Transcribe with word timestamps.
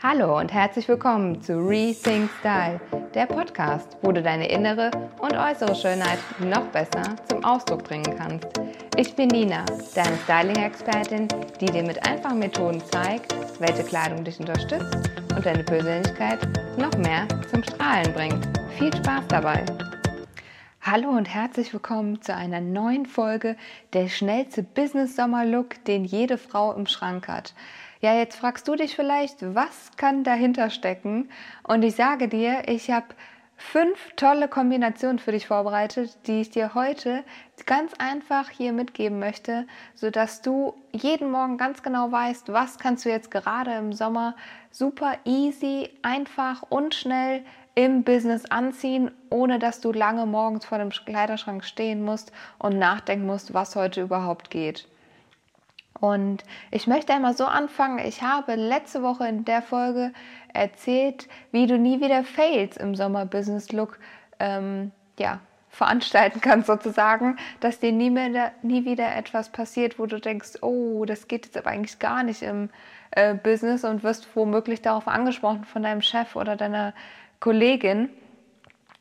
Hallo 0.00 0.38
und 0.38 0.52
herzlich 0.52 0.86
willkommen 0.86 1.42
zu 1.42 1.54
Rethink 1.58 2.30
Style, 2.38 2.80
der 3.14 3.26
Podcast, 3.26 3.96
wo 4.00 4.12
du 4.12 4.22
deine 4.22 4.48
innere 4.48 4.92
und 5.18 5.32
äußere 5.32 5.74
Schönheit 5.74 6.20
noch 6.38 6.66
besser 6.66 7.16
zum 7.28 7.44
Ausdruck 7.44 7.82
bringen 7.82 8.14
kannst. 8.16 8.46
Ich 8.96 9.16
bin 9.16 9.26
Nina, 9.26 9.64
deine 9.96 10.16
Styling-Expertin, 10.18 11.26
die 11.60 11.66
dir 11.66 11.82
mit 11.82 12.06
einfachen 12.06 12.38
Methoden 12.38 12.80
zeigt, 12.92 13.34
welche 13.60 13.82
Kleidung 13.82 14.22
dich 14.22 14.38
unterstützt 14.38 15.10
und 15.34 15.44
deine 15.44 15.64
Persönlichkeit 15.64 16.46
noch 16.78 16.96
mehr 16.98 17.26
zum 17.50 17.64
Strahlen 17.64 18.12
bringt. 18.12 18.48
Viel 18.78 18.94
Spaß 18.94 19.24
dabei! 19.26 19.64
Hallo 20.80 21.08
und 21.08 21.26
herzlich 21.26 21.72
willkommen 21.72 22.22
zu 22.22 22.36
einer 22.36 22.60
neuen 22.60 23.04
Folge 23.04 23.56
Der 23.94 24.08
schnellste 24.08 24.62
Business-Sommer-Look, 24.62 25.84
den 25.86 26.04
jede 26.04 26.38
Frau 26.38 26.72
im 26.72 26.86
Schrank 26.86 27.26
hat. 27.26 27.52
Ja, 28.00 28.14
jetzt 28.14 28.36
fragst 28.36 28.68
du 28.68 28.76
dich 28.76 28.94
vielleicht, 28.94 29.54
was 29.54 29.90
kann 29.96 30.22
dahinter 30.22 30.70
stecken? 30.70 31.28
Und 31.64 31.82
ich 31.82 31.96
sage 31.96 32.28
dir, 32.28 32.62
ich 32.68 32.92
habe 32.92 33.06
fünf 33.56 34.12
tolle 34.14 34.46
Kombinationen 34.46 35.18
für 35.18 35.32
dich 35.32 35.48
vorbereitet, 35.48 36.16
die 36.28 36.42
ich 36.42 36.50
dir 36.50 36.74
heute 36.74 37.24
ganz 37.66 37.92
einfach 37.98 38.50
hier 38.50 38.72
mitgeben 38.72 39.18
möchte, 39.18 39.66
sodass 39.96 40.42
du 40.42 40.74
jeden 40.92 41.32
Morgen 41.32 41.58
ganz 41.58 41.82
genau 41.82 42.12
weißt, 42.12 42.52
was 42.52 42.78
kannst 42.78 43.04
du 43.04 43.08
jetzt 43.08 43.32
gerade 43.32 43.72
im 43.72 43.92
Sommer 43.92 44.36
super 44.70 45.14
easy, 45.24 45.90
einfach 46.02 46.62
und 46.68 46.94
schnell 46.94 47.44
im 47.74 48.04
Business 48.04 48.44
anziehen, 48.46 49.10
ohne 49.28 49.58
dass 49.58 49.80
du 49.80 49.92
lange 49.92 50.24
morgens 50.24 50.64
vor 50.64 50.78
dem 50.78 50.90
Kleiderschrank 50.90 51.64
stehen 51.64 52.04
musst 52.04 52.30
und 52.60 52.78
nachdenken 52.78 53.26
musst, 53.26 53.54
was 53.54 53.74
heute 53.74 54.02
überhaupt 54.02 54.50
geht. 54.50 54.86
Und 56.00 56.44
ich 56.70 56.86
möchte 56.86 57.12
einmal 57.12 57.36
so 57.36 57.44
anfangen. 57.44 57.98
Ich 57.98 58.22
habe 58.22 58.54
letzte 58.54 59.02
Woche 59.02 59.26
in 59.28 59.44
der 59.44 59.62
Folge 59.62 60.12
erzählt, 60.52 61.28
wie 61.50 61.66
du 61.66 61.78
nie 61.78 62.00
wieder 62.00 62.24
Fails 62.24 62.76
im 62.76 62.94
Sommer-Business-Look 62.94 63.98
ähm, 64.38 64.92
ja, 65.18 65.40
veranstalten 65.70 66.40
kannst, 66.40 66.66
sozusagen, 66.66 67.36
dass 67.60 67.78
dir 67.78 67.92
nie, 67.92 68.10
mehr, 68.10 68.52
nie 68.62 68.84
wieder 68.84 69.14
etwas 69.14 69.50
passiert, 69.50 69.98
wo 69.98 70.06
du 70.06 70.20
denkst, 70.20 70.62
oh, 70.62 71.04
das 71.04 71.28
geht 71.28 71.46
jetzt 71.46 71.56
aber 71.56 71.70
eigentlich 71.70 71.98
gar 71.98 72.22
nicht 72.22 72.42
im 72.42 72.70
äh, 73.10 73.34
Business 73.34 73.84
und 73.84 74.02
wirst 74.02 74.28
womöglich 74.34 74.82
darauf 74.82 75.08
angesprochen 75.08 75.64
von 75.64 75.82
deinem 75.82 76.02
Chef 76.02 76.36
oder 76.36 76.56
deiner 76.56 76.94
Kollegin. 77.40 78.10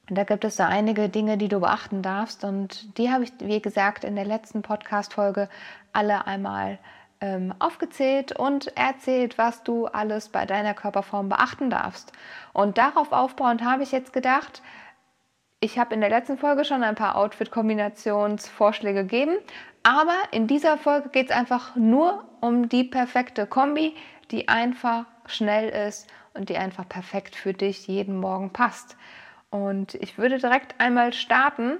Da 0.10 0.24
gibt 0.24 0.46
es 0.46 0.56
so 0.56 0.64
einige 0.64 1.10
Dinge, 1.10 1.38
die 1.38 1.50
du 1.50 1.60
beachten 1.60 2.02
darfst 2.02 2.46
und 2.46 2.98
die 2.98 3.12
habe 3.12 3.26
ich, 3.26 3.34
wie 3.40 3.62
gesagt, 3.62 4.06
in 4.06 4.16
der 4.16 4.26
letzten 4.26 4.62
Podcast-Folge 4.62 5.50
alle 5.92 6.26
einmal 6.26 6.80
ähm, 7.20 7.54
aufgezählt 7.60 8.32
und 8.32 8.76
erzählt, 8.78 9.38
was 9.38 9.64
du 9.64 9.88
alles 9.88 10.30
bei 10.30 10.46
deiner 10.46 10.74
Körperform 10.74 11.28
beachten 11.28 11.70
darfst. 11.70 12.14
Und 12.54 12.78
darauf 12.78 13.12
aufbauend 13.12 13.64
habe 13.64 13.84
ich 13.84 13.92
jetzt 13.92 14.14
gedacht, 14.14 14.62
ich 15.60 15.78
habe 15.78 15.94
in 15.94 16.00
der 16.02 16.10
letzten 16.10 16.38
Folge 16.38 16.64
schon 16.64 16.84
ein 16.84 16.96
paar 16.96 17.18
Outfit-Kombinationsvorschläge 17.18 19.04
gegeben, 19.04 19.36
aber 19.84 20.16
in 20.32 20.48
dieser 20.48 20.78
Folge 20.78 21.10
geht 21.10 21.32
es 21.32 21.36
einfach 21.36 21.76
nur 21.76 22.24
um 22.40 22.70
die 22.70 22.84
perfekte 22.86 23.46
Kombi, 23.46 23.96
die 24.32 24.48
einfach 24.48 25.06
schnell 25.26 25.70
ist 25.70 26.08
und 26.34 26.48
die 26.48 26.58
einfach 26.58 26.88
perfekt 26.88 27.36
für 27.36 27.54
dich 27.54 27.88
jeden 27.88 28.20
Morgen 28.20 28.54
passt. 28.54 28.96
Und 29.50 29.96
ich 29.96 30.18
würde 30.18 30.38
direkt 30.38 30.80
einmal 30.80 31.14
starten. 31.14 31.80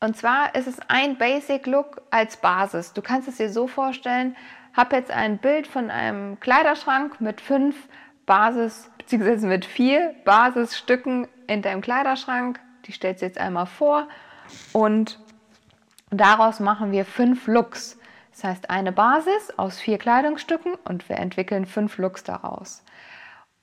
Und 0.00 0.16
zwar 0.16 0.54
ist 0.54 0.66
es 0.66 0.80
ein 0.88 1.16
Basic 1.16 1.66
Look 1.66 2.02
als 2.10 2.36
Basis. 2.36 2.92
Du 2.92 3.02
kannst 3.02 3.28
es 3.28 3.36
dir 3.36 3.50
so 3.50 3.68
vorstellen, 3.68 4.36
habe 4.74 4.96
jetzt 4.96 5.10
ein 5.10 5.38
Bild 5.38 5.66
von 5.66 5.90
einem 5.90 6.40
Kleiderschrank 6.40 7.20
mit 7.20 7.40
fünf 7.40 7.88
Basis, 8.26 8.90
beziehungsweise 8.98 9.46
mit 9.46 9.64
vier 9.64 10.14
Basisstücken 10.24 11.28
in 11.46 11.62
deinem 11.62 11.82
Kleiderschrank. 11.82 12.58
Die 12.86 12.92
stellst 12.92 13.22
du 13.22 13.26
jetzt 13.26 13.38
einmal 13.38 13.66
vor 13.66 14.08
und 14.72 15.20
daraus 16.10 16.58
machen 16.58 16.90
wir 16.90 17.04
fünf 17.04 17.46
Looks. 17.46 17.98
Das 18.32 18.44
heißt 18.44 18.70
eine 18.70 18.92
Basis 18.92 19.52
aus 19.56 19.78
vier 19.78 19.98
Kleidungsstücken 19.98 20.74
und 20.84 21.08
wir 21.08 21.16
entwickeln 21.16 21.66
fünf 21.66 21.98
Looks 21.98 22.24
daraus. 22.24 22.82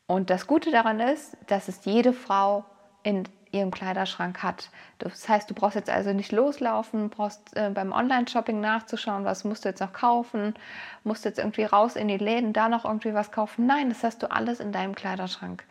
Und 0.09 0.31
das 0.31 0.47
Gute 0.47 0.71
daran 0.71 0.99
ist, 0.99 1.37
dass 1.45 1.67
es 1.67 1.85
jede 1.85 2.13
Frau 2.13 2.65
in 3.03 3.25
ihrem 3.51 3.69
Kleiderschrank 3.69 4.41
hat. 4.41 4.71
Das 4.97 5.29
heißt, 5.29 5.47
du 5.47 5.53
brauchst 5.53 5.75
jetzt 5.75 5.91
also 5.91 6.13
nicht 6.13 6.31
loslaufen, 6.31 7.11
brauchst 7.11 7.55
äh, 7.55 7.69
beim 7.69 7.91
Online-Shopping 7.91 8.59
nachzuschauen, 8.59 9.23
was 9.23 9.43
musst 9.43 9.65
du 9.65 9.69
jetzt 9.69 9.81
noch 9.81 9.93
kaufen, 9.93 10.55
musst 11.03 11.25
jetzt 11.25 11.37
irgendwie 11.37 11.63
raus 11.63 11.95
in 11.95 12.07
die 12.07 12.17
Läden, 12.17 12.53
da 12.53 12.69
noch 12.69 12.85
irgendwie 12.85 13.13
was 13.13 13.31
kaufen. 13.31 13.67
Nein, 13.67 13.89
das 13.89 14.03
hast 14.03 14.23
du 14.23 14.31
alles 14.31 14.59
in 14.59 14.71
deinem 14.71 14.95
Kleiderschrank. 14.95 15.63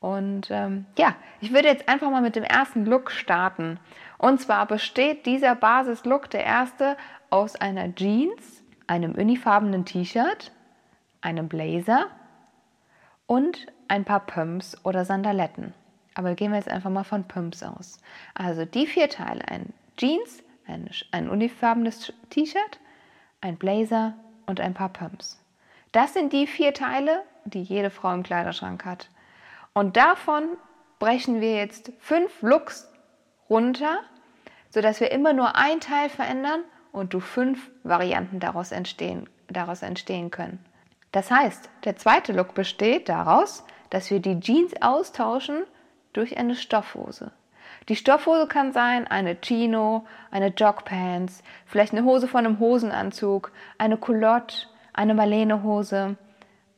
Und 0.00 0.50
ähm, 0.50 0.86
ja, 0.98 1.14
ich 1.40 1.52
würde 1.52 1.68
jetzt 1.68 1.88
einfach 1.88 2.10
mal 2.10 2.22
mit 2.22 2.34
dem 2.34 2.42
ersten 2.42 2.86
Look 2.86 3.12
starten. 3.12 3.78
Und 4.18 4.40
zwar 4.40 4.66
besteht 4.66 5.26
dieser 5.26 5.54
Basis-Look, 5.54 6.28
der 6.30 6.42
erste, 6.42 6.96
aus 7.30 7.54
einer 7.54 7.94
Jeans, 7.94 8.64
einem 8.88 9.12
unifarbenen 9.14 9.84
T-Shirt, 9.84 10.50
einem 11.20 11.46
Blazer 11.46 12.06
und 13.26 13.66
ein 13.88 14.04
paar 14.04 14.20
Pumps 14.20 14.76
oder 14.84 15.04
Sandaletten. 15.04 15.74
Aber 16.14 16.34
gehen 16.34 16.50
wir 16.50 16.58
jetzt 16.58 16.70
einfach 16.70 16.90
mal 16.90 17.04
von 17.04 17.24
Pumps 17.24 17.62
aus. 17.62 18.00
Also 18.34 18.64
die 18.64 18.86
vier 18.86 19.08
Teile, 19.08 19.46
ein 19.48 19.72
Jeans, 19.96 20.42
ein, 20.66 20.88
ein 21.10 21.28
unifarbenes 21.28 22.12
T-Shirt, 22.30 22.80
ein 23.40 23.56
Blazer 23.56 24.14
und 24.46 24.60
ein 24.60 24.74
paar 24.74 24.88
Pumps. 24.88 25.38
Das 25.92 26.14
sind 26.14 26.32
die 26.32 26.46
vier 26.46 26.74
Teile, 26.74 27.22
die 27.44 27.62
jede 27.62 27.90
Frau 27.90 28.12
im 28.12 28.22
Kleiderschrank 28.22 28.84
hat. 28.84 29.08
Und 29.72 29.96
davon 29.96 30.44
brechen 30.98 31.40
wir 31.40 31.56
jetzt 31.56 31.92
fünf 31.98 32.42
Looks 32.42 32.90
runter, 33.48 34.00
sodass 34.70 35.00
wir 35.00 35.10
immer 35.10 35.32
nur 35.32 35.56
ein 35.56 35.80
Teil 35.80 36.08
verändern 36.08 36.62
und 36.92 37.14
du 37.14 37.20
fünf 37.20 37.70
Varianten 37.84 38.40
daraus 38.40 38.72
entstehen, 38.72 39.28
daraus 39.48 39.82
entstehen 39.82 40.30
können. 40.30 40.64
Das 41.12 41.30
heißt, 41.30 41.70
der 41.84 41.96
zweite 41.96 42.32
Look 42.32 42.54
besteht 42.54 43.08
daraus, 43.08 43.64
dass 43.90 44.10
wir 44.10 44.20
die 44.20 44.40
Jeans 44.40 44.72
austauschen 44.80 45.64
durch 46.12 46.38
eine 46.38 46.54
Stoffhose. 46.54 47.32
Die 47.88 47.96
Stoffhose 47.96 48.48
kann 48.48 48.72
sein 48.72 49.06
eine 49.06 49.36
Chino, 49.40 50.06
eine 50.30 50.48
Jogpants, 50.48 51.42
vielleicht 51.66 51.92
eine 51.92 52.04
Hose 52.04 52.26
von 52.26 52.44
einem 52.44 52.58
Hosenanzug, 52.58 53.52
eine 53.78 53.96
Culotte, 53.96 54.66
eine 54.92 55.14
Marlene-Hose 55.14 56.16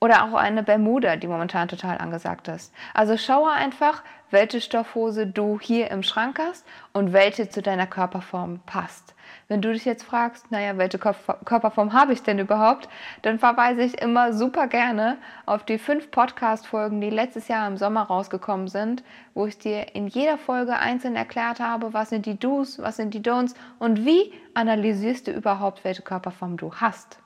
oder 0.01 0.25
auch 0.25 0.35
eine 0.35 0.63
Bermuda, 0.63 1.17
die 1.17 1.27
momentan 1.27 1.69
total 1.69 1.99
angesagt 1.99 2.49
ist. 2.49 2.75
Also 2.95 3.17
schaue 3.17 3.51
einfach, 3.51 4.03
welche 4.31 4.61
Stoffhose 4.61 5.27
du 5.27 5.59
hier 5.61 5.91
im 5.91 6.03
Schrank 6.03 6.39
hast 6.39 6.67
und 6.93 7.13
welche 7.13 7.49
zu 7.49 7.63
deiner 7.63 7.87
Körperform 7.87 8.61
passt. 8.67 9.15
Wenn 9.49 9.63
du 9.63 9.73
dich 9.73 9.87
jetzt 9.87 10.05
fragst, 10.05 10.51
naja, 10.51 10.77
welche 10.77 10.99
Körperform 10.99 11.95
habe 11.95 12.13
ich 12.13 12.23
denn 12.23 12.39
überhaupt, 12.39 12.87
dann 13.23 13.39
verweise 13.39 13.81
ich 13.81 13.99
immer 13.99 14.35
super 14.35 14.67
gerne 14.67 15.17
auf 15.47 15.65
die 15.65 15.79
fünf 15.79 16.11
Podcast-Folgen, 16.11 17.01
die 17.01 17.09
letztes 17.09 17.49
Jahr 17.49 17.67
im 17.67 17.79
Sommer 17.79 18.03
rausgekommen 18.03 18.69
sind, 18.69 19.03
wo 19.33 19.47
ich 19.47 19.59
dir 19.59 19.95
in 19.95 20.07
jeder 20.07 20.37
Folge 20.37 20.77
einzeln 20.77 21.17
erklärt 21.17 21.61
habe, 21.61 21.95
was 21.95 22.11
sind 22.11 22.27
die 22.27 22.39
Do's, 22.39 22.79
was 22.79 22.97
sind 22.97 23.15
die 23.15 23.23
Don'ts 23.23 23.55
und 23.79 24.05
wie 24.05 24.35
analysierst 24.53 25.27
du 25.27 25.33
überhaupt, 25.33 25.83
welche 25.83 26.03
Körperform 26.03 26.59
du 26.59 26.75
hast. 26.75 27.19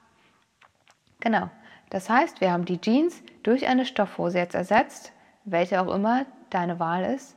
Genau. 1.18 1.50
Das 1.90 2.08
heißt, 2.08 2.40
wir 2.40 2.52
haben 2.52 2.64
die 2.64 2.80
Jeans 2.80 3.20
durch 3.42 3.66
eine 3.66 3.84
Stoffhose 3.84 4.38
jetzt 4.38 4.54
ersetzt, 4.54 5.12
welche 5.44 5.80
auch 5.80 5.92
immer 5.92 6.24
deine 6.50 6.78
Wahl 6.78 7.04
ist. 7.04 7.34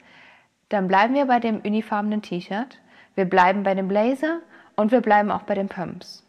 Dann 0.69 0.87
bleiben 0.87 1.15
wir 1.15 1.25
bei 1.25 1.39
dem 1.39 1.61
unifarbenen 1.61 2.21
T-Shirt. 2.21 2.79
Wir 3.15 3.25
bleiben 3.25 3.63
bei 3.63 3.73
dem 3.73 3.87
Blazer 3.87 4.41
und 4.75 4.91
wir 4.91 5.01
bleiben 5.01 5.31
auch 5.31 5.43
bei 5.43 5.55
den 5.55 5.69
Pumps. 5.69 6.25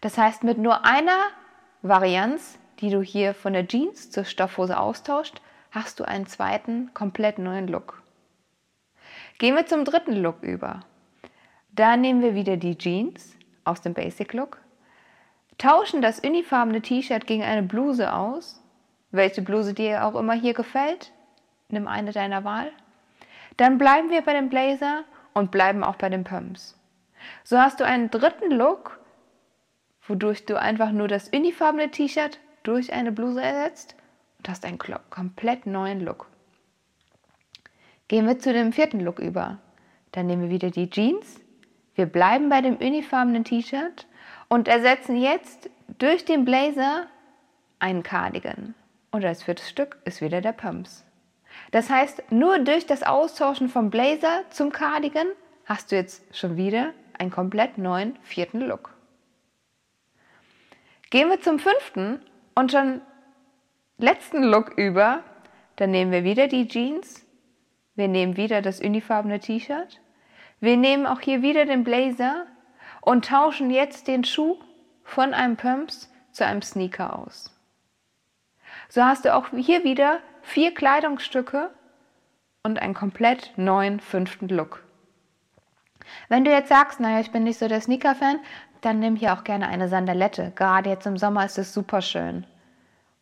Das 0.00 0.18
heißt, 0.18 0.44
mit 0.44 0.58
nur 0.58 0.84
einer 0.84 1.18
Varianz, 1.82 2.58
die 2.80 2.90
du 2.90 3.00
hier 3.00 3.34
von 3.34 3.52
der 3.52 3.66
Jeans 3.66 4.10
zur 4.10 4.24
Stoffhose 4.24 4.78
austauscht, 4.78 5.40
hast 5.70 6.00
du 6.00 6.04
einen 6.04 6.26
zweiten, 6.26 6.92
komplett 6.94 7.38
neuen 7.38 7.68
Look. 7.68 8.02
Gehen 9.38 9.54
wir 9.54 9.66
zum 9.66 9.84
dritten 9.84 10.14
Look 10.14 10.42
über. 10.42 10.80
Da 11.70 11.96
nehmen 11.96 12.22
wir 12.22 12.34
wieder 12.34 12.56
die 12.56 12.78
Jeans 12.78 13.36
aus 13.64 13.82
dem 13.82 13.94
Basic 13.94 14.32
Look, 14.32 14.58
tauschen 15.58 16.02
das 16.02 16.20
unifarbene 16.20 16.80
T-Shirt 16.80 17.26
gegen 17.26 17.42
eine 17.42 17.62
Bluse 17.62 18.12
aus, 18.12 18.62
welche 19.10 19.42
Bluse 19.42 19.74
dir 19.74 20.04
auch 20.04 20.14
immer 20.14 20.34
hier 20.34 20.54
gefällt, 20.54 21.12
nimm 21.68 21.88
eine 21.88 22.12
deiner 22.12 22.44
Wahl. 22.44 22.72
Dann 23.56 23.78
bleiben 23.78 24.10
wir 24.10 24.22
bei 24.22 24.34
dem 24.34 24.48
Blazer 24.48 25.04
und 25.34 25.50
bleiben 25.50 25.82
auch 25.82 25.96
bei 25.96 26.08
den 26.08 26.24
Pumps. 26.24 26.78
So 27.44 27.58
hast 27.58 27.80
du 27.80 27.84
einen 27.84 28.10
dritten 28.10 28.50
Look, 28.50 28.98
wodurch 30.06 30.46
du 30.46 30.60
einfach 30.60 30.92
nur 30.92 31.08
das 31.08 31.28
unifarbene 31.28 31.90
T-Shirt 31.90 32.38
durch 32.62 32.92
eine 32.92 33.12
Bluse 33.12 33.42
ersetzt 33.42 33.94
und 34.38 34.48
hast 34.48 34.64
einen 34.64 34.78
komplett 35.10 35.66
neuen 35.66 36.00
Look. 36.00 36.28
Gehen 38.08 38.26
wir 38.26 38.38
zu 38.38 38.52
dem 38.52 38.72
vierten 38.72 39.00
Look 39.00 39.18
über. 39.18 39.58
Dann 40.12 40.26
nehmen 40.26 40.42
wir 40.42 40.50
wieder 40.50 40.70
die 40.70 40.88
Jeans. 40.88 41.40
Wir 41.94 42.06
bleiben 42.06 42.48
bei 42.48 42.60
dem 42.60 42.76
unifarbenen 42.76 43.44
T-Shirt 43.44 44.06
und 44.48 44.68
ersetzen 44.68 45.16
jetzt 45.16 45.70
durch 45.98 46.24
den 46.24 46.44
Blazer 46.44 47.06
einen 47.78 48.02
Cardigan. 48.02 48.74
Und 49.10 49.24
als 49.24 49.42
viertes 49.42 49.68
Stück 49.68 49.98
ist 50.04 50.20
wieder 50.20 50.40
der 50.40 50.52
Pumps. 50.52 51.04
Das 51.70 51.90
heißt, 51.90 52.30
nur 52.30 52.58
durch 52.58 52.86
das 52.86 53.02
Austauschen 53.02 53.68
vom 53.68 53.90
Blazer 53.90 54.42
zum 54.50 54.72
Cardigan 54.72 55.28
hast 55.64 55.90
du 55.90 55.96
jetzt 55.96 56.22
schon 56.36 56.56
wieder 56.56 56.92
einen 57.18 57.30
komplett 57.30 57.78
neuen 57.78 58.16
vierten 58.22 58.60
Look. 58.60 58.94
Gehen 61.10 61.28
wir 61.28 61.40
zum 61.40 61.58
fünften 61.58 62.20
und 62.54 62.72
schon 62.72 63.00
letzten 63.98 64.42
Look 64.42 64.76
über, 64.76 65.22
dann 65.76 65.90
nehmen 65.90 66.12
wir 66.12 66.24
wieder 66.24 66.48
die 66.48 66.68
Jeans, 66.68 67.24
wir 67.94 68.08
nehmen 68.08 68.36
wieder 68.36 68.60
das 68.60 68.80
unifarbene 68.80 69.40
T-Shirt, 69.40 70.00
wir 70.60 70.76
nehmen 70.76 71.06
auch 71.06 71.20
hier 71.20 71.42
wieder 71.42 71.64
den 71.64 71.84
Blazer 71.84 72.46
und 73.00 73.26
tauschen 73.26 73.70
jetzt 73.70 74.08
den 74.08 74.24
Schuh 74.24 74.58
von 75.04 75.32
einem 75.32 75.56
Pumps 75.56 76.10
zu 76.32 76.44
einem 76.44 76.62
Sneaker 76.62 77.18
aus. 77.18 77.52
So 78.88 79.02
hast 79.02 79.24
du 79.24 79.34
auch 79.34 79.48
hier 79.56 79.84
wieder 79.84 80.20
vier 80.42 80.74
Kleidungsstücke 80.74 81.70
und 82.62 82.80
einen 82.80 82.94
komplett 82.94 83.52
neuen 83.56 84.00
fünften 84.00 84.48
Look. 84.48 84.85
Wenn 86.28 86.44
du 86.44 86.50
jetzt 86.50 86.68
sagst, 86.68 87.00
naja, 87.00 87.20
ich 87.20 87.32
bin 87.32 87.44
nicht 87.44 87.58
so 87.58 87.68
der 87.68 87.80
Sneaker-Fan, 87.80 88.38
dann 88.80 89.00
nimm 89.00 89.16
hier 89.16 89.32
auch 89.32 89.44
gerne 89.44 89.68
eine 89.68 89.88
Sandalette. 89.88 90.52
Gerade 90.54 90.90
jetzt 90.90 91.06
im 91.06 91.16
Sommer 91.16 91.44
ist 91.44 91.58
es 91.58 91.72
super 91.72 92.02
schön. 92.02 92.46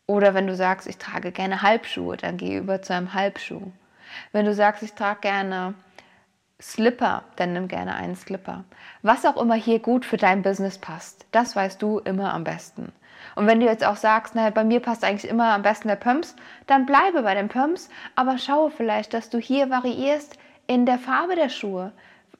Oder 0.07 0.35
wenn 0.35 0.47
du 0.47 0.55
sagst, 0.55 0.87
ich 0.87 0.99
trage 0.99 1.33
gerne 1.33 1.63
Halbschuhe, 1.63 2.17
dann 2.17 2.37
geh 2.37 2.59
über 2.59 2.83
zu 2.83 2.95
einem 2.95 3.15
Halbschuh. 3.15 3.73
Wenn 4.33 4.45
du 4.45 4.53
sagst, 4.53 4.83
ich 4.83 4.93
trage 4.93 5.21
gerne 5.21 5.75
Slipper, 6.61 7.25
dann 7.37 7.53
nimm 7.53 7.69
gerne 7.69 7.95
einen 7.95 8.17
Slipper. 8.17 8.65
Was 9.03 9.25
auch 9.25 9.37
immer 9.37 9.55
hier 9.55 9.81
gut 9.81 10.05
für 10.05 10.17
dein 10.17 10.43
Business 10.43 10.79
passt, 10.79 11.27
das 11.33 11.57
weißt 11.57 11.81
du 11.81 11.99
immer 12.01 12.33
am 12.35 12.45
besten. 12.45 12.93
Und 13.35 13.47
wenn 13.47 13.61
du 13.61 13.67
jetzt 13.67 13.85
auch 13.85 13.97
sagst, 13.97 14.35
naja, 14.35 14.51
bei 14.51 14.65
mir 14.65 14.81
passt 14.81 15.05
eigentlich 15.05 15.31
immer 15.31 15.53
am 15.53 15.63
besten 15.63 15.89
der 15.89 15.97
Pumps, 15.97 16.37
dann 16.67 16.87
bleibe 16.87 17.23
bei 17.23 17.35
den 17.35 17.49
Pumps, 17.49 17.89
aber 18.15 18.39
schaue 18.39 18.71
vielleicht, 18.71 19.15
dass 19.15 19.31
du 19.31 19.39
hier 19.39 19.71
variierst 19.71 20.39
in 20.67 20.87
der 20.87 20.99
Farbe 20.99 21.35
der 21.35 21.49
Schuhe, 21.49 21.93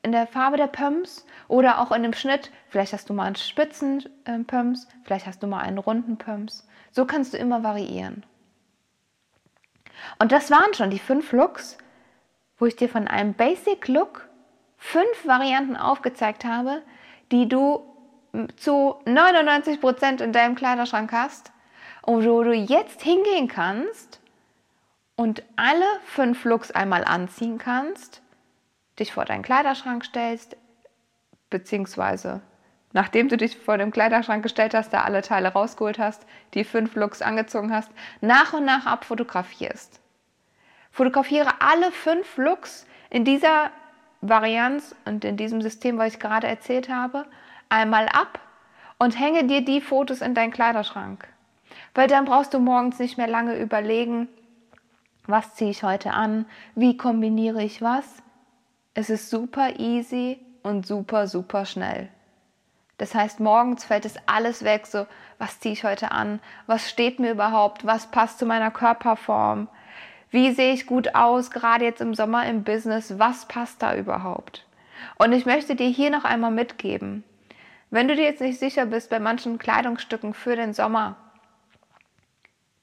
in 0.04 0.12
der 0.12 0.26
Farbe 0.26 0.56
der 0.56 0.66
Pumps 0.68 1.26
oder 1.48 1.80
auch 1.80 1.90
in 1.90 2.02
dem 2.02 2.12
Schnitt. 2.12 2.52
Vielleicht 2.68 2.92
hast 2.92 3.08
du 3.08 3.14
mal 3.14 3.24
einen 3.24 3.36
spitzen 3.36 4.04
äh, 4.26 4.38
Pumps, 4.40 4.86
vielleicht 5.02 5.26
hast 5.26 5.42
du 5.42 5.46
mal 5.46 5.60
einen 5.60 5.78
runden 5.78 6.18
Pumps. 6.18 6.68
So 6.92 7.06
kannst 7.06 7.32
du 7.32 7.38
immer 7.38 7.64
variieren. 7.64 8.24
Und 10.18 10.30
das 10.30 10.50
waren 10.50 10.74
schon 10.74 10.90
die 10.90 10.98
fünf 10.98 11.32
Looks, 11.32 11.78
wo 12.58 12.66
ich 12.66 12.76
dir 12.76 12.88
von 12.88 13.08
einem 13.08 13.34
Basic 13.34 13.88
Look 13.88 14.28
fünf 14.76 15.26
Varianten 15.26 15.76
aufgezeigt 15.76 16.44
habe, 16.44 16.82
die 17.32 17.48
du 17.48 17.82
zu 18.56 18.96
99 19.06 19.80
Prozent 19.80 20.20
in 20.20 20.32
deinem 20.32 20.54
Kleiderschrank 20.54 21.12
hast 21.12 21.52
und 22.02 22.26
wo 22.26 22.42
du 22.42 22.52
jetzt 22.52 23.00
hingehen 23.02 23.48
kannst 23.48 24.20
und 25.16 25.42
alle 25.56 25.86
fünf 26.04 26.44
Looks 26.44 26.70
einmal 26.70 27.04
anziehen 27.04 27.58
kannst, 27.58 28.20
dich 28.99 29.12
vor 29.12 29.25
deinen 29.25 29.43
Kleiderschrank 29.43 30.05
stellst, 30.05 30.56
beziehungsweise 31.50 32.41
nachdem 32.94 33.29
du 33.29 33.37
dich 33.37 33.58
vor 33.58 33.76
dem 33.76 33.91
Kleiderschrank 33.91 34.43
gestellt 34.43 34.73
hast, 34.73 34.93
da 34.93 35.02
alle 35.02 35.20
Teile 35.20 35.49
rausgeholt 35.49 35.99
hast, 35.99 36.25
die 36.55 36.64
fünf 36.64 36.94
Looks 36.94 37.20
angezogen 37.20 37.75
hast, 37.75 37.91
nach 38.20 38.55
und 38.55 38.64
nach 38.64 38.87
abfotografierst. 38.87 40.00
Fotografiere 40.91 41.61
alle 41.61 41.91
fünf 41.91 42.37
Looks 42.38 42.87
in 43.11 43.25
dieser 43.25 43.70
Varianz 44.20 44.94
und 45.05 45.25
in 45.25 45.37
diesem 45.37 45.61
System, 45.61 45.99
was 45.99 46.14
ich 46.14 46.20
gerade 46.20 46.46
erzählt 46.46 46.88
habe, 46.88 47.26
einmal 47.69 48.08
ab 48.08 48.38
und 48.99 49.19
hänge 49.19 49.44
dir 49.44 49.64
die 49.64 49.81
Fotos 49.81 50.20
in 50.20 50.35
deinen 50.35 50.52
Kleiderschrank. 50.52 51.29
Weil 51.94 52.06
dann 52.06 52.25
brauchst 52.25 52.55
du 52.55 52.61
morgens 52.61 53.00
nicht 53.00 53.19
mehr 53.19 53.26
lange 53.26 53.58
überlegen, 53.58 54.29
was 55.26 55.55
ziehe 55.56 55.70
ich 55.70 55.82
heute 55.82 56.12
an, 56.12 56.46
wie 56.76 56.96
kombiniere 56.96 57.62
ich 57.62 57.82
was. 57.82 58.23
Es 58.94 59.11
ist 59.11 59.29
super 59.29 59.81
easy 59.81 60.38
und 60.62 60.87
super, 60.87 61.26
super 61.26 61.67
schnell. 61.67 62.08
Das 62.99 63.12
heißt, 63.12 63.41
morgens 63.41 63.85
fällt 63.85 64.05
es 64.05 64.14
alles 64.26 64.62
weg, 64.62 64.87
so, 64.87 65.06
was 65.38 65.58
ziehe 65.58 65.73
ich 65.73 65.82
heute 65.82 66.12
an, 66.12 66.38
was 66.67 66.88
steht 66.88 67.19
mir 67.19 67.32
überhaupt, 67.32 67.85
was 67.85 68.12
passt 68.12 68.38
zu 68.38 68.46
meiner 68.46 68.70
Körperform, 68.70 69.67
wie 70.31 70.52
sehe 70.52 70.73
ich 70.73 70.87
gut 70.87 71.17
aus, 71.17 71.50
gerade 71.50 71.85
jetzt 71.85 72.00
im 72.00 72.14
Sommer 72.14 72.46
im 72.46 72.62
Business, 72.62 73.19
was 73.19 73.46
passt 73.46 73.82
da 73.82 73.96
überhaupt. 73.96 74.64
Und 75.19 75.32
ich 75.32 75.44
möchte 75.44 75.75
dir 75.75 75.88
hier 75.88 76.11
noch 76.11 76.25
einmal 76.25 76.52
mitgeben, 76.52 77.25
wenn 77.91 78.06
du 78.06 78.14
dir 78.14 78.25
jetzt 78.25 78.41
nicht 78.41 78.61
sicher 78.61 78.87
bist 78.87 79.11
bei 79.11 79.19
manchen 79.19 79.58
Kleidungsstücken 79.58 80.35
für 80.35 80.55
den 80.55 80.73
Sommer, 80.73 81.17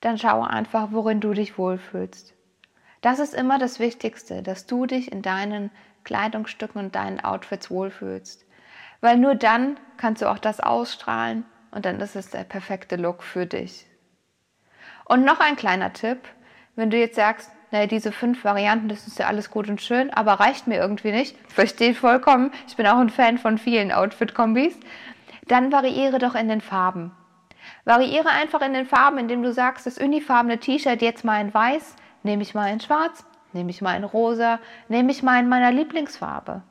dann 0.01 0.17
schau 0.17 0.41
einfach, 0.41 0.89
worin 0.91 1.21
du 1.21 1.33
dich 1.33 1.57
wohlfühlst. 1.57 2.33
Das 3.01 3.19
ist 3.19 3.33
immer 3.33 3.59
das 3.59 3.79
Wichtigste, 3.79 4.43
dass 4.43 4.67
du 4.67 4.85
dich 4.85 5.11
in 5.11 5.21
deinen 5.21 5.71
Kleidungsstücken 6.03 6.81
und 6.81 6.95
deinen 6.95 7.19
Outfits 7.19 7.69
wohlfühlst. 7.69 8.45
Weil 9.01 9.17
nur 9.17 9.35
dann 9.35 9.77
kannst 9.97 10.21
du 10.21 10.29
auch 10.29 10.39
das 10.39 10.59
ausstrahlen 10.59 11.45
und 11.71 11.85
dann 11.85 11.99
ist 11.99 12.15
es 12.15 12.29
der 12.29 12.43
perfekte 12.43 12.95
Look 12.95 13.23
für 13.23 13.45
dich. 13.45 13.87
Und 15.05 15.25
noch 15.25 15.39
ein 15.39 15.55
kleiner 15.55 15.93
Tipp, 15.93 16.19
wenn 16.75 16.89
du 16.89 16.97
jetzt 16.97 17.15
sagst, 17.15 17.51
naja, 17.71 17.87
diese 17.87 18.11
fünf 18.11 18.43
Varianten, 18.43 18.89
das 18.89 19.07
ist 19.07 19.17
ja 19.17 19.27
alles 19.27 19.49
gut 19.49 19.69
und 19.69 19.81
schön, 19.81 20.09
aber 20.11 20.33
reicht 20.33 20.67
mir 20.67 20.77
irgendwie 20.77 21.11
nicht. 21.11 21.37
Verstehe 21.49 21.95
vollkommen. 21.95 22.51
Ich 22.67 22.75
bin 22.75 22.85
auch 22.85 22.97
ein 22.97 23.09
Fan 23.09 23.37
von 23.37 23.57
vielen 23.57 23.93
Outfit-Kombis. 23.93 24.77
Dann 25.47 25.71
variiere 25.71 26.19
doch 26.19 26.35
in 26.35 26.49
den 26.49 26.61
Farben. 26.61 27.11
Variiere 27.85 28.29
einfach 28.29 28.61
in 28.61 28.73
den 28.73 28.85
Farben, 28.85 29.17
indem 29.17 29.41
du 29.41 29.53
sagst, 29.53 29.85
das 29.85 29.97
unifarbene 29.97 30.59
T-Shirt 30.59 31.01
jetzt 31.01 31.23
mal 31.23 31.39
in 31.39 31.53
weiß, 31.53 31.95
nehme 32.23 32.43
ich 32.43 32.53
mal 32.53 32.71
in 32.71 32.79
schwarz, 32.79 33.25
nehme 33.53 33.69
ich 33.69 33.81
mal 33.81 33.95
in 33.95 34.03
rosa, 34.03 34.59
nehme 34.87 35.11
ich 35.11 35.23
mal 35.23 35.39
in 35.39 35.49
meiner 35.49 35.71
Lieblingsfarbe. 35.71 36.61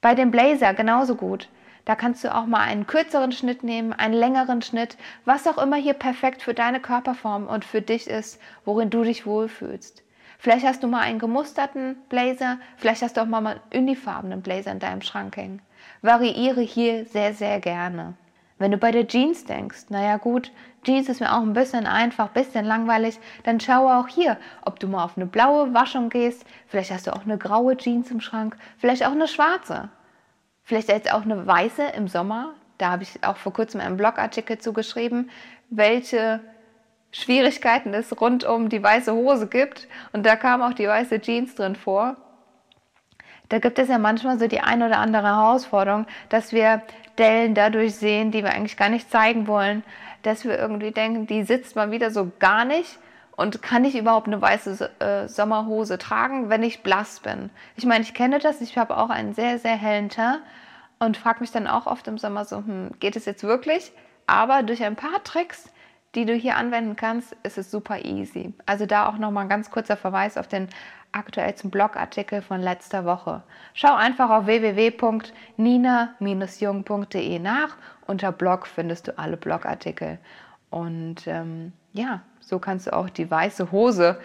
Bei 0.00 0.14
dem 0.14 0.30
Blazer 0.30 0.74
genauso 0.74 1.14
gut. 1.14 1.48
Da 1.84 1.96
kannst 1.96 2.22
du 2.22 2.32
auch 2.32 2.46
mal 2.46 2.60
einen 2.60 2.86
kürzeren 2.86 3.32
Schnitt 3.32 3.64
nehmen, 3.64 3.92
einen 3.92 4.14
längeren 4.14 4.62
Schnitt, 4.62 4.96
was 5.24 5.46
auch 5.48 5.58
immer 5.58 5.76
hier 5.76 5.94
perfekt 5.94 6.42
für 6.42 6.54
deine 6.54 6.80
Körperform 6.80 7.48
und 7.48 7.64
für 7.64 7.82
dich 7.82 8.06
ist, 8.06 8.40
worin 8.64 8.90
du 8.90 9.02
dich 9.02 9.26
wohlfühlst. 9.26 10.02
Vielleicht 10.38 10.66
hast 10.66 10.82
du 10.82 10.88
mal 10.88 11.00
einen 11.00 11.18
gemusterten 11.18 11.96
Blazer, 12.08 12.58
vielleicht 12.76 13.02
hast 13.02 13.16
du 13.16 13.20
auch 13.20 13.26
mal 13.26 13.46
einen 13.46 13.60
unifarbenen 13.72 14.42
Blazer 14.42 14.72
in 14.72 14.80
deinem 14.80 15.02
Schrank 15.02 15.36
hängen. 15.36 15.62
Variiere 16.02 16.60
hier 16.60 17.04
sehr, 17.06 17.34
sehr 17.34 17.60
gerne. 17.60 18.14
Wenn 18.62 18.70
du 18.70 18.78
bei 18.78 18.92
der 18.92 19.08
Jeans 19.08 19.44
denkst, 19.44 19.86
naja 19.88 20.18
gut, 20.18 20.52
Jeans 20.84 21.08
ist 21.08 21.18
mir 21.18 21.32
auch 21.32 21.40
ein 21.40 21.52
bisschen 21.52 21.84
einfach, 21.84 22.28
ein 22.28 22.32
bisschen 22.32 22.64
langweilig, 22.64 23.18
dann 23.42 23.58
schaue 23.58 23.96
auch 23.96 24.06
hier, 24.06 24.36
ob 24.64 24.78
du 24.78 24.86
mal 24.86 25.02
auf 25.02 25.16
eine 25.16 25.26
blaue 25.26 25.74
Waschung 25.74 26.10
gehst, 26.10 26.44
vielleicht 26.68 26.92
hast 26.92 27.08
du 27.08 27.12
auch 27.12 27.24
eine 27.24 27.38
graue 27.38 27.76
Jeans 27.76 28.12
im 28.12 28.20
Schrank, 28.20 28.56
vielleicht 28.78 29.04
auch 29.04 29.10
eine 29.10 29.26
schwarze. 29.26 29.88
Vielleicht 30.62 30.90
jetzt 30.90 31.12
auch 31.12 31.22
eine 31.22 31.44
weiße 31.44 31.82
im 31.96 32.06
Sommer. 32.06 32.54
Da 32.78 32.92
habe 32.92 33.02
ich 33.02 33.24
auch 33.24 33.36
vor 33.36 33.52
kurzem 33.52 33.80
einen 33.80 33.96
Blogartikel 33.96 34.58
zugeschrieben, 34.58 35.28
welche 35.68 36.38
Schwierigkeiten 37.10 37.92
es 37.94 38.20
rund 38.20 38.44
um 38.44 38.68
die 38.68 38.80
weiße 38.80 39.12
Hose 39.12 39.48
gibt. 39.48 39.88
Und 40.12 40.24
da 40.24 40.36
kam 40.36 40.62
auch 40.62 40.72
die 40.72 40.86
weiße 40.86 41.20
Jeans 41.20 41.56
drin 41.56 41.74
vor. 41.74 42.16
Da 43.52 43.58
gibt 43.58 43.78
es 43.78 43.90
ja 43.90 43.98
manchmal 43.98 44.38
so 44.38 44.46
die 44.46 44.60
ein 44.60 44.82
oder 44.82 44.96
andere 44.96 45.26
Herausforderung, 45.26 46.06
dass 46.30 46.52
wir 46.52 46.80
Dellen 47.18 47.54
dadurch 47.54 47.94
sehen, 47.96 48.30
die 48.30 48.42
wir 48.42 48.50
eigentlich 48.50 48.78
gar 48.78 48.88
nicht 48.88 49.10
zeigen 49.10 49.46
wollen, 49.46 49.82
dass 50.22 50.46
wir 50.46 50.58
irgendwie 50.58 50.90
denken, 50.90 51.26
die 51.26 51.42
sitzt 51.42 51.76
mal 51.76 51.90
wieder 51.90 52.10
so 52.10 52.32
gar 52.38 52.64
nicht 52.64 52.98
und 53.32 53.60
kann 53.60 53.84
ich 53.84 53.94
überhaupt 53.94 54.26
eine 54.26 54.40
weiße 54.40 54.90
äh, 55.00 55.28
Sommerhose 55.28 55.98
tragen, 55.98 56.48
wenn 56.48 56.62
ich 56.62 56.82
blass 56.82 57.20
bin? 57.20 57.50
Ich 57.76 57.84
meine, 57.84 58.04
ich 58.04 58.14
kenne 58.14 58.38
das, 58.38 58.62
ich 58.62 58.78
habe 58.78 58.96
auch 58.96 59.10
einen 59.10 59.34
sehr, 59.34 59.58
sehr 59.58 59.76
hellen 59.76 60.08
Teint 60.08 60.40
und 60.98 61.18
frage 61.18 61.40
mich 61.40 61.50
dann 61.50 61.66
auch 61.66 61.86
oft 61.86 62.08
im 62.08 62.16
Sommer 62.16 62.46
so, 62.46 62.56
hm, 62.56 62.92
geht 63.00 63.16
es 63.16 63.26
jetzt 63.26 63.44
wirklich? 63.44 63.92
Aber 64.26 64.62
durch 64.62 64.82
ein 64.82 64.96
paar 64.96 65.22
Tricks, 65.24 65.70
die 66.14 66.26
du 66.26 66.34
hier 66.34 66.56
anwenden 66.56 66.96
kannst, 66.96 67.36
ist 67.42 67.58
es 67.58 67.70
super 67.70 68.04
easy. 68.04 68.54
Also 68.66 68.86
da 68.86 69.08
auch 69.08 69.18
nochmal 69.18 69.44
ein 69.44 69.48
ganz 69.48 69.70
kurzer 69.70 69.96
Verweis 69.96 70.36
auf 70.36 70.46
den 70.46 70.68
aktuellsten 71.12 71.70
Blogartikel 71.70 72.42
von 72.42 72.60
letzter 72.60 73.04
Woche. 73.04 73.42
Schau 73.74 73.94
einfach 73.94 74.30
auf 74.30 74.46
www.nina-jung.de 74.46 77.38
nach. 77.38 77.76
Unter 78.06 78.32
Blog 78.32 78.66
findest 78.66 79.08
du 79.08 79.18
alle 79.18 79.36
Blogartikel. 79.36 80.18
Und 80.70 81.26
ähm, 81.26 81.74
ja, 81.92 82.22
so 82.40 82.58
kannst 82.58 82.86
du 82.86 82.94
auch 82.94 83.10
die 83.10 83.30
weiße 83.30 83.70
Hose 83.72 84.18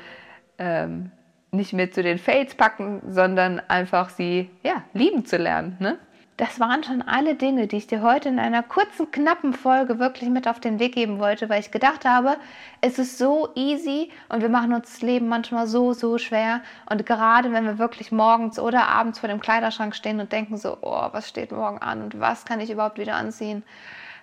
ähm, 0.57 1.11
nicht 1.51 1.73
mehr 1.73 1.91
zu 1.91 2.01
den 2.03 2.17
Fails 2.17 2.55
packen, 2.55 3.01
sondern 3.07 3.61
einfach 3.67 4.07
sie 4.09 4.49
ja, 4.63 4.83
lieben 4.93 5.25
zu 5.25 5.35
lernen. 5.37 5.75
Ne? 5.79 5.97
Das 6.37 6.59
waren 6.59 6.83
schon 6.83 7.01
alle 7.01 7.33
Dinge, 7.33 7.65
die 7.65 7.77
ich 7.77 7.87
dir 7.87 8.03
heute 8.03 8.29
in 8.29 8.37
einer 8.37 8.61
kurzen, 8.61 9.09
knappen 9.09 9.53
Folge 9.53 9.97
wirklich 9.97 10.29
mit 10.29 10.47
auf 10.47 10.59
den 10.59 10.77
Weg 10.77 10.93
geben 10.93 11.17
wollte, 11.17 11.49
weil 11.49 11.59
ich 11.59 11.71
gedacht 11.71 12.05
habe, 12.05 12.37
es 12.79 12.99
ist 12.99 13.17
so 13.17 13.49
easy 13.55 14.11
und 14.29 14.43
wir 14.43 14.49
machen 14.49 14.71
uns 14.71 14.91
das 14.91 15.01
Leben 15.01 15.29
manchmal 15.29 15.65
so, 15.65 15.93
so 15.93 16.19
schwer. 16.19 16.61
Und 16.91 17.07
gerade 17.07 17.51
wenn 17.51 17.65
wir 17.65 17.79
wirklich 17.79 18.11
morgens 18.11 18.59
oder 18.59 18.87
abends 18.87 19.17
vor 19.17 19.29
dem 19.29 19.39
Kleiderschrank 19.39 19.95
stehen 19.95 20.19
und 20.19 20.31
denken 20.31 20.57
so, 20.57 20.77
oh, 20.81 21.07
was 21.11 21.27
steht 21.27 21.51
morgen 21.51 21.79
an 21.79 22.03
und 22.03 22.19
was 22.19 22.45
kann 22.45 22.59
ich 22.59 22.69
überhaupt 22.69 22.99
wieder 22.99 23.15
anziehen? 23.15 23.63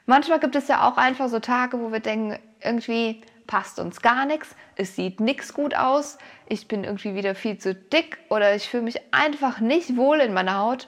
Manchmal 0.07 0.39
gibt 0.39 0.55
es 0.55 0.69
ja 0.69 0.89
auch 0.89 0.97
einfach 0.97 1.29
so 1.29 1.41
Tage, 1.41 1.81
wo 1.81 1.91
wir 1.91 1.99
denken, 1.99 2.39
irgendwie 2.63 3.23
passt 3.49 3.81
uns 3.81 4.03
gar 4.03 4.25
nichts, 4.25 4.55
es 4.77 4.95
sieht 4.95 5.19
nichts 5.19 5.53
gut 5.53 5.75
aus, 5.75 6.19
ich 6.47 6.69
bin 6.69 6.85
irgendwie 6.85 7.17
wieder 7.17 7.35
viel 7.35 7.59
zu 7.59 7.75
dick 7.75 8.19
oder 8.29 8.55
ich 8.55 8.69
fühle 8.69 8.85
mich 8.85 9.01
einfach 9.13 9.59
nicht 9.59 9.97
wohl 9.97 10.21
in 10.21 10.33
meiner 10.33 10.59
Haut. 10.59 10.87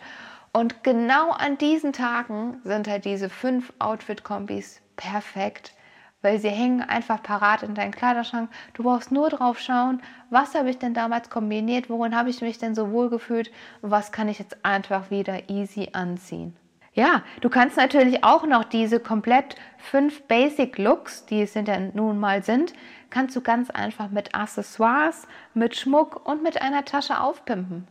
Und 0.56 0.82
genau 0.82 1.32
an 1.32 1.58
diesen 1.58 1.92
Tagen 1.92 2.62
sind 2.64 2.88
halt 2.88 3.04
diese 3.04 3.28
fünf 3.28 3.74
Outfit-Kombis 3.78 4.80
perfekt, 4.96 5.74
weil 6.22 6.38
sie 6.38 6.48
hängen 6.48 6.80
einfach 6.80 7.22
parat 7.22 7.62
in 7.62 7.74
deinem 7.74 7.90
Kleiderschrank. 7.90 8.48
Du 8.72 8.84
brauchst 8.84 9.12
nur 9.12 9.28
drauf 9.28 9.58
schauen, 9.58 10.00
was 10.30 10.54
habe 10.54 10.70
ich 10.70 10.78
denn 10.78 10.94
damals 10.94 11.28
kombiniert, 11.28 11.90
worin 11.90 12.16
habe 12.16 12.30
ich 12.30 12.40
mich 12.40 12.56
denn 12.56 12.74
so 12.74 12.90
wohl 12.90 13.10
gefühlt 13.10 13.50
und 13.82 13.90
was 13.90 14.12
kann 14.12 14.30
ich 14.30 14.38
jetzt 14.38 14.64
einfach 14.64 15.10
wieder 15.10 15.50
easy 15.50 15.90
anziehen. 15.92 16.56
Ja, 16.94 17.22
du 17.42 17.50
kannst 17.50 17.76
natürlich 17.76 18.24
auch 18.24 18.46
noch 18.46 18.64
diese 18.64 18.98
komplett 18.98 19.56
fünf 19.76 20.22
Basic 20.22 20.78
Looks, 20.78 21.26
die 21.26 21.42
es 21.42 21.52
ja 21.52 21.62
nun 21.92 22.18
mal 22.18 22.42
sind, 22.42 22.72
kannst 23.10 23.36
du 23.36 23.42
ganz 23.42 23.68
einfach 23.68 24.08
mit 24.08 24.34
Accessoires, 24.34 25.28
mit 25.52 25.76
Schmuck 25.76 26.26
und 26.26 26.42
mit 26.42 26.62
einer 26.62 26.86
Tasche 26.86 27.20
aufpimpen. 27.20 27.86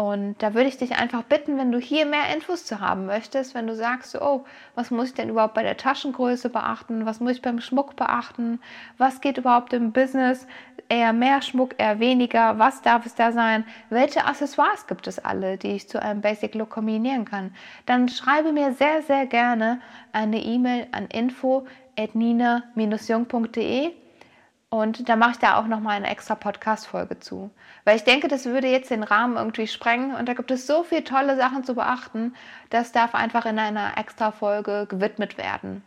Und 0.00 0.36
da 0.38 0.54
würde 0.54 0.68
ich 0.68 0.76
dich 0.76 0.94
einfach 0.96 1.24
bitten, 1.24 1.58
wenn 1.58 1.72
du 1.72 1.78
hier 1.80 2.06
mehr 2.06 2.32
Infos 2.32 2.64
zu 2.64 2.78
haben 2.78 3.06
möchtest, 3.06 3.56
wenn 3.56 3.66
du 3.66 3.74
sagst, 3.74 4.14
oh, 4.20 4.44
was 4.76 4.92
muss 4.92 5.08
ich 5.08 5.14
denn 5.14 5.28
überhaupt 5.28 5.54
bei 5.54 5.64
der 5.64 5.76
Taschengröße 5.76 6.50
beachten, 6.50 7.04
was 7.04 7.18
muss 7.18 7.32
ich 7.32 7.42
beim 7.42 7.60
Schmuck 7.60 7.96
beachten, 7.96 8.60
was 8.96 9.20
geht 9.20 9.38
überhaupt 9.38 9.72
im 9.72 9.90
Business, 9.90 10.46
eher 10.88 11.12
mehr 11.12 11.42
Schmuck, 11.42 11.74
eher 11.78 11.98
weniger, 11.98 12.60
was 12.60 12.80
darf 12.80 13.06
es 13.06 13.16
da 13.16 13.32
sein, 13.32 13.64
welche 13.90 14.24
Accessoires 14.24 14.86
gibt 14.86 15.08
es 15.08 15.18
alle, 15.18 15.58
die 15.58 15.72
ich 15.72 15.88
zu 15.88 16.00
einem 16.00 16.20
Basic 16.20 16.54
Look 16.54 16.70
kombinieren 16.70 17.24
kann, 17.24 17.52
dann 17.86 18.08
schreibe 18.08 18.52
mir 18.52 18.74
sehr, 18.74 19.02
sehr 19.02 19.26
gerne 19.26 19.80
eine 20.12 20.40
E-Mail 20.40 20.86
an 20.92 21.08
info 21.08 21.66
at 21.98 22.14
nina-jung.de 22.14 23.90
und 24.70 25.08
da 25.08 25.16
mache 25.16 25.32
ich 25.32 25.38
da 25.38 25.56
auch 25.56 25.66
nochmal 25.66 25.96
eine 25.96 26.10
extra 26.10 26.34
Podcast-Folge 26.34 27.20
zu. 27.20 27.50
Weil 27.84 27.96
ich 27.96 28.04
denke, 28.04 28.28
das 28.28 28.44
würde 28.44 28.68
jetzt 28.68 28.90
den 28.90 29.02
Rahmen 29.02 29.36
irgendwie 29.36 29.66
sprengen 29.66 30.14
und 30.14 30.28
da 30.28 30.34
gibt 30.34 30.50
es 30.50 30.66
so 30.66 30.82
viele 30.82 31.04
tolle 31.04 31.36
Sachen 31.36 31.64
zu 31.64 31.74
beachten, 31.74 32.34
das 32.68 32.92
darf 32.92 33.14
einfach 33.14 33.46
in 33.46 33.58
einer 33.58 33.96
extra 33.96 34.30
Folge 34.30 34.86
gewidmet 34.88 35.38
werden. 35.38 35.82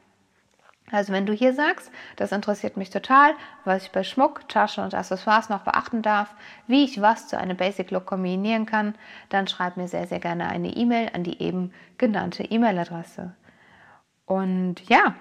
Also 0.91 1.13
wenn 1.13 1.25
du 1.25 1.31
hier 1.31 1.53
sagst, 1.53 1.89
das 2.17 2.33
interessiert 2.33 2.75
mich 2.75 2.89
total, 2.89 3.33
was 3.63 3.83
ich 3.83 3.91
bei 3.91 4.03
Schmuck, 4.03 4.49
Tasche 4.49 4.81
und 4.81 4.93
Accessoires 4.93 5.47
noch 5.47 5.61
beachten 5.61 6.01
darf, 6.01 6.33
wie 6.67 6.83
ich 6.83 7.01
was 7.01 7.27
zu 7.27 7.37
einem 7.37 7.55
Basic 7.55 7.91
Look 7.91 8.07
kombinieren 8.07 8.65
kann, 8.65 8.95
dann 9.29 9.47
schreib 9.47 9.77
mir 9.77 9.87
sehr, 9.87 10.07
sehr 10.07 10.19
gerne 10.19 10.49
eine 10.49 10.75
E-Mail 10.75 11.11
an 11.13 11.23
die 11.23 11.41
eben 11.41 11.71
genannte 11.97 12.43
E-Mail-Adresse. 12.43 13.33
Und 14.25 14.81
ja, 14.89 15.15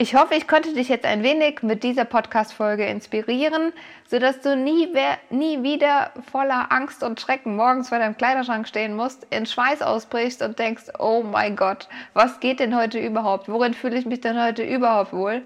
ich 0.00 0.14
hoffe, 0.14 0.36
ich 0.36 0.46
konnte 0.46 0.74
dich 0.74 0.88
jetzt 0.88 1.04
ein 1.04 1.24
wenig 1.24 1.64
mit 1.64 1.82
dieser 1.82 2.04
Podcast-Folge 2.04 2.86
inspirieren, 2.86 3.72
sodass 4.08 4.40
du 4.40 4.54
nie, 4.54 4.88
nie 5.28 5.64
wieder 5.64 6.12
voller 6.30 6.70
Angst 6.70 7.02
und 7.02 7.20
Schrecken 7.20 7.56
morgens 7.56 7.88
vor 7.88 7.98
deinem 7.98 8.16
Kleiderschrank 8.16 8.68
stehen 8.68 8.94
musst, 8.94 9.26
in 9.30 9.44
Schweiß 9.44 9.82
ausbrichst 9.82 10.40
und 10.42 10.56
denkst, 10.60 10.84
oh 11.00 11.24
mein 11.24 11.56
Gott, 11.56 11.88
was 12.14 12.38
geht 12.38 12.60
denn 12.60 12.76
heute 12.76 13.00
überhaupt? 13.00 13.48
Worin 13.48 13.74
fühle 13.74 13.98
ich 13.98 14.06
mich 14.06 14.20
denn 14.20 14.40
heute 14.40 14.62
überhaupt 14.62 15.12
wohl? 15.12 15.42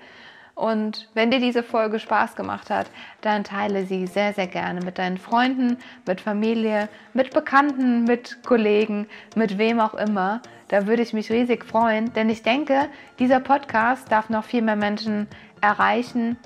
Und 0.54 1.09
wenn 1.14 1.30
dir 1.30 1.40
diese 1.40 1.62
Folge 1.62 1.99
Spaß 1.99 2.37
gemacht 2.37 2.68
hat, 2.68 2.90
dann 3.23 3.42
teile 3.42 3.87
sie 3.87 4.06
sehr, 4.06 4.35
sehr 4.35 4.47
gerne 4.47 4.80
mit 4.80 4.99
deinen 4.99 5.16
Freunden, 5.16 5.78
mit 6.06 6.21
Familie, 6.21 6.88
mit 7.14 7.32
Bekannten, 7.32 8.04
mit 8.04 8.42
Kollegen, 8.44 9.06
mit 9.35 9.56
wem 9.56 9.80
auch 9.80 9.94
immer. 9.94 10.42
Da 10.68 10.87
würde 10.87 11.02
ich 11.02 11.14
mich 11.14 11.30
riesig 11.30 11.64
freuen, 11.64 12.12
denn 12.12 12.28
ich 12.28 12.42
denke, 12.42 12.88
dieser 13.18 13.40
Podcast 13.40 14.12
darf 14.12 14.28
noch 14.28 14.44
viel 14.44 14.62
mehr 14.62 14.76
Menschen 14.76 15.26
erreichen, 15.61 16.37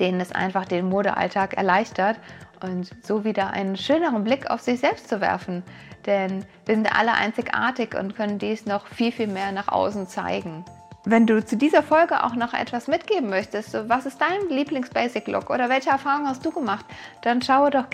denen 0.00 0.20
es 0.20 0.32
einfach 0.32 0.64
den 0.64 0.88
Modealltag 0.88 1.54
erleichtert 1.54 2.18
und 2.62 2.90
so 3.02 3.24
wieder 3.24 3.50
einen 3.50 3.76
schöneren 3.76 4.24
Blick 4.24 4.50
auf 4.50 4.60
sich 4.60 4.80
selbst 4.80 5.08
zu 5.08 5.20
werfen. 5.20 5.62
Denn 6.06 6.44
wir 6.64 6.74
sind 6.74 6.98
alle 6.98 7.12
einzigartig 7.12 7.94
und 7.94 8.16
können 8.16 8.38
dies 8.38 8.66
noch 8.66 8.86
viel, 8.86 9.12
viel 9.12 9.28
mehr 9.28 9.52
nach 9.52 9.68
außen 9.68 10.08
zeigen. 10.08 10.64
Wenn 11.04 11.26
du 11.26 11.44
zu 11.44 11.56
dieser 11.56 11.82
Folge 11.82 12.22
auch 12.22 12.36
noch 12.36 12.54
etwas 12.54 12.86
mitgeben 12.86 13.28
möchtest, 13.28 13.76
was 13.88 14.06
ist 14.06 14.20
dein 14.20 14.48
Lieblings-Basic-Look 14.48 15.50
oder 15.50 15.68
welche 15.68 15.90
Erfahrungen 15.90 16.28
hast 16.28 16.46
du 16.46 16.52
gemacht, 16.52 16.86
dann 17.22 17.42
schaue 17.42 17.70
doch 17.70 17.86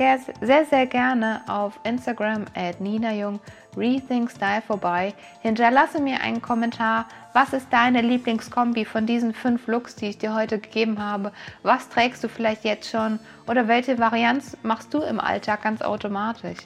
sehr, 0.43 0.67
sehr 0.67 0.87
gerne 0.87 1.41
auf 1.49 1.81
Instagram 1.85 2.45
at 2.55 2.83
Nina 2.83 3.15
Jung 3.15 3.41
Rethink 3.79 4.31
Style 4.31 4.61
vorbei. 4.61 5.15
Hinterlasse 5.41 6.03
mir 6.03 6.21
einen 6.21 6.43
Kommentar. 6.43 7.07
Was 7.33 7.55
ist 7.55 7.69
deine 7.71 8.03
Lieblingskombi 8.03 8.85
von 8.85 9.07
diesen 9.07 9.33
fünf 9.33 9.67
Looks, 9.69 9.97
die 9.97 10.11
ich 10.11 10.19
dir 10.19 10.35
heute 10.35 10.59
gegeben 10.59 11.03
habe? 11.03 11.33
Was 11.63 11.89
trägst 11.89 12.23
du 12.23 12.29
vielleicht 12.29 12.65
jetzt 12.65 12.91
schon? 12.91 13.21
Oder 13.47 13.69
welche 13.69 13.99
Varianz 13.99 14.55
machst 14.63 14.93
du 14.93 15.01
im 15.01 15.19
Alltag 15.19 15.63
ganz 15.63 15.81
automatisch? 15.81 16.59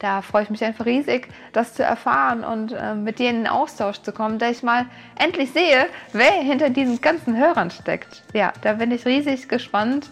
Da 0.00 0.22
freue 0.22 0.42
ich 0.42 0.50
mich 0.50 0.64
einfach 0.64 0.86
riesig, 0.86 1.28
das 1.52 1.74
zu 1.74 1.84
erfahren 1.84 2.42
und 2.42 2.72
äh, 2.72 2.94
mit 2.94 3.18
dir 3.18 3.30
in 3.30 3.36
den 3.36 3.46
Austausch 3.46 4.00
zu 4.00 4.12
kommen, 4.12 4.38
da 4.38 4.50
ich 4.50 4.62
mal 4.62 4.86
endlich 5.16 5.52
sehe, 5.52 5.86
wer 6.12 6.32
hinter 6.32 6.70
diesen 6.70 7.00
ganzen 7.00 7.36
Hörern 7.36 7.70
steckt. 7.70 8.24
Ja, 8.32 8.52
da 8.62 8.72
bin 8.72 8.90
ich 8.90 9.06
riesig 9.06 9.48
gespannt 9.48 10.10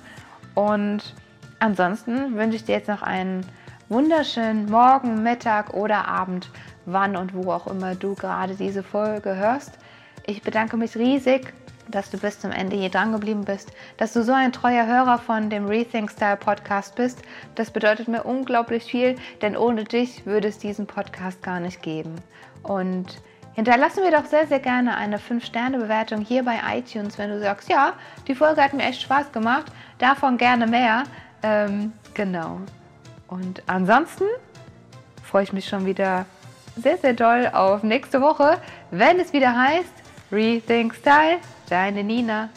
und 0.54 1.14
ansonsten 1.58 2.36
wünsche 2.36 2.56
ich 2.56 2.64
dir 2.64 2.76
jetzt 2.76 2.88
noch 2.88 3.02
einen 3.02 3.44
wunderschönen 3.88 4.70
Morgen, 4.70 5.22
Mittag 5.22 5.72
oder 5.72 6.06
Abend, 6.06 6.50
wann 6.84 7.16
und 7.16 7.34
wo 7.34 7.50
auch 7.50 7.66
immer 7.66 7.94
du 7.94 8.14
gerade 8.14 8.54
diese 8.54 8.82
Folge 8.82 9.36
hörst. 9.36 9.78
Ich 10.26 10.42
bedanke 10.42 10.76
mich 10.76 10.96
riesig 10.96 11.54
dass 11.90 12.10
du 12.10 12.18
bis 12.18 12.40
zum 12.40 12.50
Ende 12.50 12.76
hier 12.76 12.90
dran 12.90 13.12
geblieben 13.12 13.44
bist, 13.44 13.72
dass 13.96 14.12
du 14.12 14.22
so 14.22 14.32
ein 14.32 14.52
treuer 14.52 14.86
Hörer 14.86 15.18
von 15.18 15.50
dem 15.50 15.66
Rethink 15.66 16.10
Style 16.10 16.36
Podcast 16.36 16.94
bist. 16.94 17.22
Das 17.54 17.70
bedeutet 17.70 18.08
mir 18.08 18.24
unglaublich 18.24 18.84
viel, 18.84 19.16
denn 19.42 19.56
ohne 19.56 19.84
dich 19.84 20.26
würde 20.26 20.48
es 20.48 20.58
diesen 20.58 20.86
Podcast 20.86 21.42
gar 21.42 21.60
nicht 21.60 21.82
geben. 21.82 22.14
Und 22.62 23.20
hinterlassen 23.54 24.02
wir 24.02 24.10
doch 24.10 24.26
sehr, 24.26 24.46
sehr 24.46 24.60
gerne 24.60 24.96
eine 24.96 25.18
5-Sterne-Bewertung 25.18 26.20
hier 26.20 26.44
bei 26.44 26.58
iTunes, 26.74 27.18
wenn 27.18 27.30
du 27.30 27.40
sagst, 27.40 27.68
ja, 27.68 27.94
die 28.26 28.34
Folge 28.34 28.62
hat 28.62 28.74
mir 28.74 28.84
echt 28.84 29.02
Spaß 29.02 29.32
gemacht, 29.32 29.72
davon 29.98 30.38
gerne 30.38 30.66
mehr. 30.66 31.04
Ähm, 31.42 31.92
genau. 32.14 32.60
Und 33.28 33.62
ansonsten 33.66 34.24
freue 35.22 35.42
ich 35.42 35.52
mich 35.52 35.68
schon 35.68 35.84
wieder 35.86 36.24
sehr, 36.76 36.96
sehr 36.96 37.12
doll 37.12 37.50
auf 37.52 37.82
nächste 37.82 38.20
Woche, 38.20 38.58
wenn 38.90 39.18
es 39.20 39.32
wieder 39.32 39.56
heißt 39.56 39.97
Rethink 40.30 40.94
Style 40.94 41.40
Deine 41.68 42.04
Nina. 42.04 42.50